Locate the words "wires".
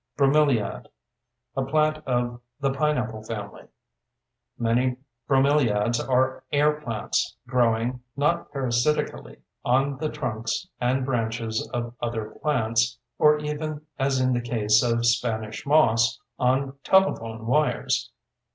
17.45-18.09